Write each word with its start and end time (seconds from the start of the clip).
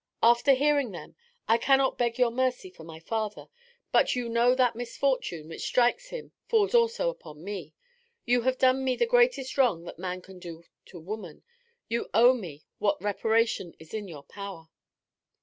After 0.23 0.53
hearing 0.55 0.89
them, 0.93 1.15
I 1.47 1.59
cannot 1.59 1.99
beg 1.99 2.17
your 2.17 2.31
mercy 2.31 2.71
for 2.71 2.83
my 2.83 2.99
father 2.99 3.49
but 3.91 4.15
you 4.15 4.29
know 4.29 4.55
that 4.55 4.75
misfortune 4.75 5.47
which 5.47 5.61
strikes 5.61 6.07
him 6.09 6.31
falls 6.47 6.73
also 6.73 7.11
upon 7.11 7.43
me. 7.43 7.75
You 8.25 8.41
have 8.41 8.57
done 8.57 8.83
me 8.83 8.95
the 8.95 9.05
greatest 9.05 9.59
wrong 9.59 9.83
that 9.83 9.99
man 9.99 10.23
can 10.23 10.39
do 10.39 10.63
to 10.87 10.99
woman; 10.99 11.43
you 11.87 12.09
owe 12.15 12.33
me 12.33 12.63
what 12.79 12.99
reparation 12.99 13.75
is 13.77 13.93
in 13.93 14.07
your 14.07 14.23
power.' 14.23 14.69